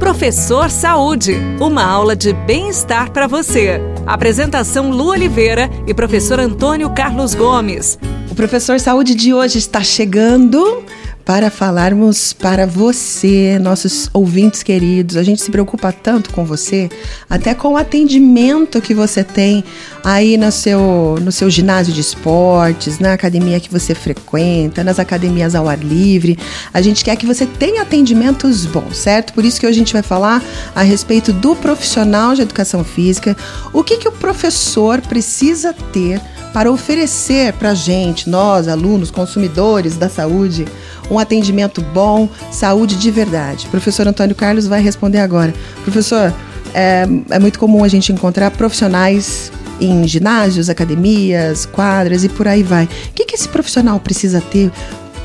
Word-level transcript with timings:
Professor 0.00 0.70
Saúde, 0.70 1.36
uma 1.60 1.84
aula 1.84 2.16
de 2.16 2.32
bem-estar 2.32 3.12
para 3.12 3.26
você. 3.26 3.78
Apresentação 4.06 4.90
Lu 4.90 5.10
Oliveira 5.10 5.70
e 5.86 5.92
professor 5.92 6.40
Antônio 6.40 6.88
Carlos 6.90 7.34
Gomes. 7.34 7.98
O 8.30 8.34
professor 8.34 8.80
Saúde 8.80 9.14
de 9.14 9.34
hoje 9.34 9.58
está 9.58 9.84
chegando 9.84 10.82
para 11.30 11.48
falarmos 11.48 12.32
para 12.32 12.66
você, 12.66 13.56
nossos 13.60 14.10
ouvintes 14.12 14.64
queridos. 14.64 15.16
A 15.16 15.22
gente 15.22 15.40
se 15.40 15.48
preocupa 15.48 15.92
tanto 15.92 16.30
com 16.30 16.44
você, 16.44 16.90
até 17.30 17.54
com 17.54 17.74
o 17.74 17.76
atendimento 17.76 18.80
que 18.80 18.92
você 18.92 19.22
tem 19.22 19.62
aí 20.02 20.36
no 20.36 20.50
seu, 20.50 21.18
no 21.22 21.30
seu 21.30 21.48
ginásio 21.48 21.94
de 21.94 22.00
esportes, 22.00 22.98
na 22.98 23.12
academia 23.12 23.60
que 23.60 23.70
você 23.70 23.94
frequenta, 23.94 24.82
nas 24.82 24.98
academias 24.98 25.54
ao 25.54 25.68
ar 25.68 25.78
livre. 25.78 26.36
A 26.74 26.82
gente 26.82 27.04
quer 27.04 27.14
que 27.14 27.26
você 27.26 27.46
tenha 27.46 27.82
atendimentos 27.82 28.66
bons, 28.66 28.96
certo? 28.96 29.32
Por 29.32 29.44
isso 29.44 29.60
que 29.60 29.66
hoje 29.68 29.76
a 29.76 29.78
gente 29.78 29.92
vai 29.92 30.02
falar 30.02 30.42
a 30.74 30.82
respeito 30.82 31.32
do 31.32 31.54
profissional 31.54 32.34
de 32.34 32.42
educação 32.42 32.82
física, 32.82 33.36
o 33.72 33.84
que, 33.84 33.98
que 33.98 34.08
o 34.08 34.12
professor 34.12 35.00
precisa 35.00 35.72
ter 35.92 36.20
para 36.52 36.70
oferecer 36.72 37.52
para 37.52 37.70
a 37.70 37.74
gente, 37.74 38.28
nós, 38.28 38.66
alunos, 38.66 39.10
consumidores 39.10 39.96
da 39.96 40.08
saúde, 40.08 40.66
um 41.10 41.18
atendimento 41.18 41.82
bom, 41.82 42.28
saúde 42.50 42.96
de 42.96 43.10
verdade. 43.10 43.66
O 43.66 43.70
professor 43.70 44.06
Antônio 44.06 44.34
Carlos 44.34 44.66
vai 44.66 44.80
responder 44.80 45.18
agora. 45.18 45.52
Professor, 45.82 46.32
é, 46.72 47.06
é 47.30 47.38
muito 47.38 47.58
comum 47.58 47.82
a 47.82 47.88
gente 47.88 48.12
encontrar 48.12 48.50
profissionais 48.52 49.50
em 49.80 50.06
ginásios, 50.06 50.68
academias, 50.68 51.66
quadras 51.66 52.22
e 52.22 52.28
por 52.28 52.46
aí 52.46 52.62
vai. 52.62 52.84
O 52.84 52.88
que, 53.14 53.24
que 53.24 53.34
esse 53.34 53.48
profissional 53.48 53.98
precisa 53.98 54.40
ter 54.40 54.70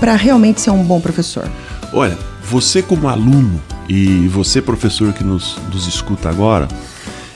para 0.00 0.14
realmente 0.14 0.60
ser 0.60 0.70
um 0.70 0.82
bom 0.82 1.00
professor? 1.00 1.48
Olha, 1.92 2.16
você 2.48 2.80
como 2.80 3.08
aluno 3.08 3.60
e 3.88 4.28
você 4.28 4.62
professor 4.62 5.12
que 5.12 5.24
nos, 5.24 5.56
nos 5.72 5.86
escuta 5.86 6.28
agora, 6.28 6.68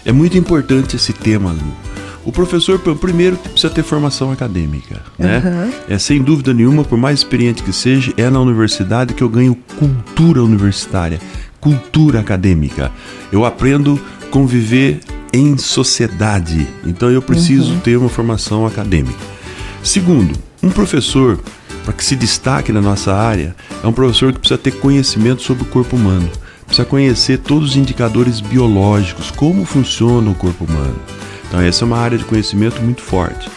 é 0.05 0.13
muito 0.13 0.38
importante 0.38 0.96
esse 0.96 1.13
tema, 1.13 1.52
Lu 1.52 1.90
o 2.31 2.33
professor, 2.33 2.79
primeiro, 2.79 3.37
precisa 3.37 3.69
ter 3.69 3.83
formação 3.83 4.31
acadêmica. 4.31 5.03
Né? 5.19 5.43
Uhum. 5.45 5.73
É, 5.89 5.99
sem 5.99 6.23
dúvida 6.23 6.55
nenhuma, 6.55 6.85
por 6.85 6.97
mais 6.97 7.19
experiente 7.19 7.61
que 7.61 7.73
seja, 7.73 8.13
é 8.17 8.31
na 8.31 8.39
universidade 8.39 9.15
que 9.15 9.23
eu 9.23 9.29
ganho 9.29 9.57
cultura 9.77 10.41
universitária, 10.41 11.21
cultura 11.61 12.21
acadêmica. 12.21 12.93
Eu 13.33 13.45
aprendo 13.45 14.01
a 14.23 14.27
conviver 14.27 15.01
em 15.33 15.59
sociedade. 15.59 16.69
Então 16.87 17.11
eu 17.11 17.21
preciso 17.21 17.73
uhum. 17.73 17.81
ter 17.81 17.97
uma 17.97 18.09
formação 18.09 18.65
acadêmica. 18.65 19.19
Segundo, 19.83 20.33
um 20.63 20.71
professor, 20.71 21.41
para 21.85 21.93
que 21.93 22.05
se 22.05 22.15
destaque 22.15 22.71
na 22.71 22.81
nossa 22.81 23.13
área, 23.13 23.57
é 23.83 23.87
um 23.89 23.93
professor 23.93 24.33
que 24.33 24.39
precisa 24.39 24.59
ter 24.59 24.71
conhecimento 24.71 25.43
sobre 25.43 25.65
o 25.65 25.67
corpo 25.67 25.97
humano. 25.97 26.31
Precisa 26.65 26.87
conhecer 26.87 27.39
todos 27.39 27.71
os 27.71 27.77
indicadores 27.77 28.41
biológicos, 28.41 29.33
como 29.33 29.65
funciona 29.65 30.31
o 30.31 30.35
corpo 30.37 30.65
humano 30.65 30.95
então, 31.51 31.60
essa 31.60 31.84
é 31.84 31.87
uma 31.87 31.98
área 31.98 32.16
de 32.16 32.24
conhecimento 32.24 32.80
muito 32.80 33.02
forte. 33.02 33.51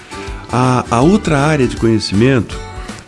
A, 0.52 0.84
a 0.90 1.02
outra 1.02 1.38
área 1.38 1.68
de 1.68 1.78
conhecimento 1.78 2.60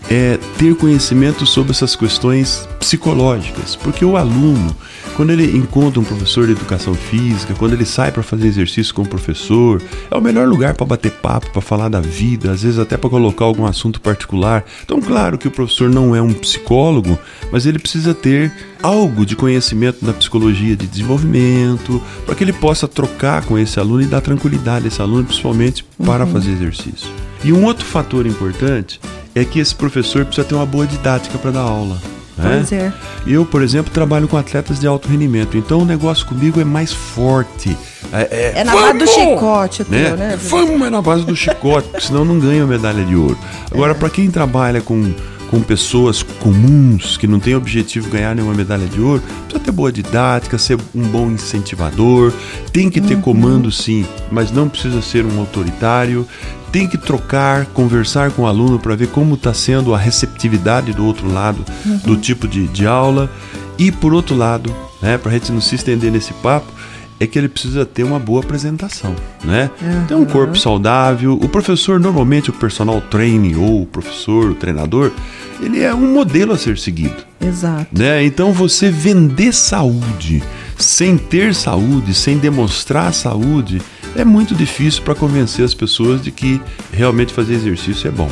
é 0.09 0.38
ter 0.58 0.75
conhecimento 0.75 1.45
sobre 1.45 1.72
essas 1.72 1.95
questões 1.95 2.67
psicológicas, 2.80 3.75
porque 3.75 4.06
o 4.06 4.17
aluno, 4.17 4.75
quando 5.16 5.31
ele 5.31 5.58
encontra 5.58 6.00
um 6.00 6.03
professor 6.03 6.45
de 6.45 6.52
educação 6.52 6.94
física, 6.94 7.56
quando 7.56 7.73
ele 7.73 7.86
sai 7.86 8.12
para 8.12 8.22
fazer 8.22 8.47
exercício 8.47 8.94
com 8.94 9.02
o 9.02 9.08
professor, 9.08 9.81
é 10.12 10.16
o 10.16 10.22
melhor 10.22 10.47
lugar 10.47 10.75
para 10.75 10.86
bater 10.86 11.12
papo, 11.12 11.50
para 11.52 11.62
falar 11.62 11.89
da 11.89 12.02
vida, 12.02 12.52
às 12.52 12.62
vezes 12.62 12.78
até 12.78 12.97
para 12.97 13.09
colocar 13.09 13.45
algum 13.45 13.66
assunto 13.66 14.00
particular. 14.00 14.64
Então, 14.84 15.02
claro 15.02 15.38
que 15.38 15.47
o 15.47 15.52
professor 15.52 15.89
não 15.89 16.16
é 16.16 16.22
um 16.22 16.34
psicólogo, 16.34 17.17
mas 17.52 17.66
ele 17.66 17.80
precisa 17.80 18.14
ter 18.14 18.52
algo 18.84 19.25
de 19.25 19.36
conhecimento 19.36 20.06
da 20.06 20.14
psicologia 20.14 20.75
de 20.75 20.86
desenvolvimento, 20.86 22.02
para 22.25 22.36
que 22.36 22.44
ele 22.44 22.53
possa 22.53 22.88
trocar 22.88 23.44
com 23.45 23.58
esse 23.58 23.80
aluno 23.80 24.03
e 24.03 24.06
dar 24.06 24.22
tranquilidade 24.22 24.86
a 24.86 24.88
esse 24.90 25.02
aluno, 25.02 25.23
principalmente 25.23 25.84
para 26.06 26.25
uhum. 26.25 26.31
fazer 26.31 26.52
exercício. 26.52 27.09
E 27.44 27.52
um 27.52 27.64
outro 27.64 27.85
fator 27.85 28.25
importante 28.25 29.00
é 29.35 29.44
que 29.44 29.59
esse 29.59 29.75
professor 29.75 30.25
precisa 30.25 30.47
ter 30.47 30.56
uma 30.56 30.66
boa 30.66 30.88
didática 30.88 31.38
para 31.38 31.51
dar 31.51 31.62
aula. 31.62 31.97
Né? 32.38 32.66
É. 32.72 32.94
Eu, 33.25 33.46
por 33.46 33.62
exemplo, 33.62 33.91
trabalho 33.94 34.28
com 34.28 34.38
atletas 34.38 34.79
de 34.79 34.88
alto 34.88 35.07
rendimento, 35.07 35.57
então 35.57 35.79
o 35.79 35.85
negócio 35.85 36.25
comigo 36.25 36.59
é 36.59 36.66
mais 36.66 36.91
forte. 36.91 37.78
É, 38.12 38.28
é, 38.31 38.53
é 38.59 38.63
na 38.63 38.74
vamos! 38.74 38.88
base 38.88 39.00
do 39.00 39.07
chicote, 39.07 39.85
né? 39.90 40.03
Teu, 40.06 40.18
né? 40.18 40.40
Vamos 40.50 40.81
é 40.81 40.90
na 40.90 41.01
base 41.01 41.25
do 41.25 41.35
chicote, 41.35 41.88
porque 41.90 42.07
senão 42.07 42.25
não 42.25 42.40
ganha 42.40 42.66
medalha 42.66 43.03
de 43.03 43.16
ouro. 43.16 43.38
Agora, 43.72 43.91
é. 43.91 43.95
para 43.95 44.09
quem 44.09 44.29
trabalha 44.29 44.81
com 44.81 45.13
com 45.50 45.62
pessoas 45.62 46.24
comuns 46.24 47.18
que 47.18 47.28
não 47.28 47.40
têm 47.40 47.56
objetivo 47.56 48.09
ganhar 48.09 48.35
nenhuma 48.35 48.53
medalha 48.53 48.88
de 48.88 49.00
ouro, 49.00 49.22
precisa 49.44 49.63
ter 49.63 49.72
boa 49.72 49.91
didática, 49.91 50.57
ser 50.57 50.78
um 50.94 51.03
bom 51.03 51.29
incentivador, 51.29 52.34
tem 52.74 52.90
que 52.90 53.00
ter 53.00 53.16
uhum. 53.16 53.22
comando 53.22 53.72
sim, 53.72 54.06
mas 54.31 54.51
não 54.51 54.68
precisa 54.68 55.01
ser 55.01 55.24
um 55.24 55.40
autoritário, 55.40 56.28
tem 56.75 56.90
que 56.90 56.97
trocar, 56.97 57.68
conversar 57.68 58.31
com 58.31 58.41
o 58.41 58.46
aluno 58.46 58.78
para 58.78 58.97
ver 58.97 59.08
como 59.08 59.36
está 59.36 59.53
sendo 59.53 59.96
a 59.96 59.97
receptividade 59.97 60.91
do 60.91 61.06
outro 61.06 61.31
lado 61.31 61.63
uhum. 61.86 61.97
do 62.00 62.18
tipo 62.18 62.50
de, 62.50 62.68
de 62.68 62.86
aula. 62.86 63.31
E 63.78 63.94
por 63.94 64.13
outro 64.13 64.36
lado, 64.36 64.75
né, 65.02 65.18
para 65.18 65.31
a 65.31 65.34
gente 65.36 65.53
não 65.53 65.62
se 65.62 65.75
estender 65.75 66.12
nesse 66.12 66.34
papo, 66.34 66.69
é 67.18 67.25
que 67.25 67.40
ele 67.40 67.47
precisa 67.47 67.86
ter 67.86 68.03
uma 68.03 68.19
boa 68.19 68.41
apresentação, 68.41 69.16
né? 69.41 69.72
Uhum. 69.81 70.06
Ter 70.06 70.16
um 70.16 70.25
corpo 70.25 70.58
saudável. 70.58 71.40
O 71.41 71.47
professor, 71.47 71.97
normalmente, 71.97 72.50
o 72.50 72.53
personal 72.53 73.00
trainer 73.00 73.57
ou 73.57 73.84
o 73.84 73.86
professor, 73.86 74.50
o 74.50 74.53
treinador, 74.53 75.13
ele 75.62 75.81
é 75.81 75.96
um 75.96 76.13
modelo 76.13 76.52
a 76.52 76.57
ser 76.57 76.78
seguido. 76.78 77.24
Exato. 77.40 77.88
Né? 77.97 78.25
Então, 78.25 78.52
você 78.52 78.92
vender 78.92 79.53
saúde 79.53 80.44
sem 80.78 81.18
ter 81.18 81.56
saúde, 81.56 82.13
sem 82.13 82.38
demonstrar 82.38 83.13
saúde, 83.13 83.81
é 84.16 84.26
muito 84.26 84.56
difícil 84.56 85.03
para 85.03 85.16
convencer 85.16 85.64
as 85.64 85.74
pessoas 85.74 86.22
de 86.22 86.31
que 86.31 86.62
realmente 86.92 87.34
fazer 87.34 87.53
exercício 87.53 88.08
é 88.08 88.12
bom. 88.12 88.30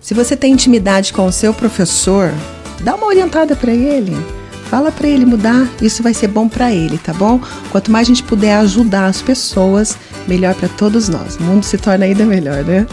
Se 0.00 0.14
você 0.14 0.36
tem 0.36 0.52
intimidade 0.52 1.12
com 1.12 1.26
o 1.26 1.32
seu 1.32 1.52
professor, 1.52 2.32
dá 2.82 2.94
uma 2.94 3.06
orientada 3.06 3.56
para 3.56 3.72
ele 3.72 4.16
Fala 4.68 4.90
para 4.90 5.06
ele 5.06 5.24
mudar, 5.24 5.68
isso 5.80 6.02
vai 6.02 6.12
ser 6.12 6.26
bom 6.26 6.48
para 6.48 6.72
ele, 6.72 6.98
tá 6.98 7.12
bom? 7.12 7.40
Quanto 7.70 7.90
mais 7.90 8.06
a 8.06 8.08
gente 8.08 8.24
puder 8.24 8.56
ajudar 8.56 9.06
as 9.06 9.22
pessoas, 9.22 9.96
melhor 10.26 10.54
para 10.54 10.68
todos 10.68 11.08
nós. 11.08 11.36
O 11.36 11.42
mundo 11.42 11.64
se 11.64 11.78
torna 11.78 12.04
ainda 12.04 12.24
melhor, 12.24 12.64
né? 12.64 12.84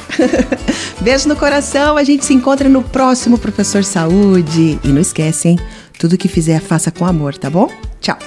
Beijo 1.01 1.27
no 1.27 1.35
coração, 1.35 1.97
a 1.97 2.03
gente 2.03 2.25
se 2.25 2.33
encontra 2.33 2.69
no 2.69 2.83
próximo 2.83 3.39
Professor 3.39 3.83
Saúde. 3.83 4.79
E 4.83 4.87
não 4.89 5.01
esquece, 5.01 5.49
hein? 5.49 5.59
Tudo 5.97 6.17
que 6.17 6.27
fizer, 6.27 6.61
faça 6.61 6.91
com 6.91 7.05
amor, 7.05 7.35
tá 7.35 7.49
bom? 7.49 7.67
Tchau. 7.99 8.19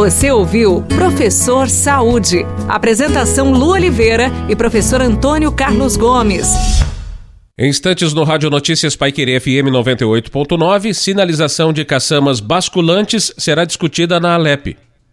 Você 0.00 0.30
ouviu 0.30 0.80
Professor 0.80 1.68
Saúde. 1.68 2.38
Apresentação 2.66 3.52
Lu 3.52 3.72
Oliveira 3.72 4.32
e 4.48 4.56
professor 4.56 5.02
Antônio 5.02 5.52
Carlos 5.52 5.94
Gomes. 5.94 6.48
Em 7.58 7.68
instantes 7.68 8.14
no 8.14 8.24
Rádio 8.24 8.48
Notícias 8.48 8.96
Paiquerê 8.96 9.38
FM 9.38 9.68
98.9, 9.68 10.94
sinalização 10.94 11.70
de 11.70 11.84
caçamas 11.84 12.40
basculantes 12.40 13.30
será 13.36 13.66
discutida 13.66 14.18
na 14.18 14.32
Alep. 14.32 14.74